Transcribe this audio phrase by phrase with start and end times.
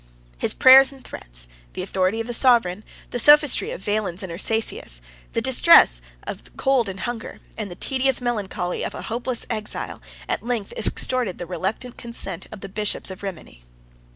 [0.39, 4.99] His prayers and threats, the authority of the sovereign, the sophistry of Valens and Ursacius,
[5.33, 10.41] the distress of cold and hunger, and the tedious melancholy of a hopeless exile, at
[10.41, 13.63] length extorted the reluctant consent of the bishops of Rimini.